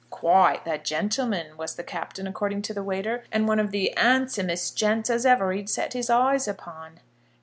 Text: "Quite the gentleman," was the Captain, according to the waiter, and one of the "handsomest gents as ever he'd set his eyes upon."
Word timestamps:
"Quite 0.09 0.65
the 0.65 0.79
gentleman," 0.79 1.57
was 1.57 1.75
the 1.75 1.83
Captain, 1.83 2.25
according 2.25 2.63
to 2.63 2.73
the 2.73 2.81
waiter, 2.81 3.23
and 3.31 3.47
one 3.47 3.59
of 3.59 3.69
the 3.69 3.93
"handsomest 3.95 4.75
gents 4.75 5.11
as 5.11 5.27
ever 5.27 5.51
he'd 5.53 5.69
set 5.69 5.93
his 5.93 6.09
eyes 6.09 6.47
upon." 6.47 7.01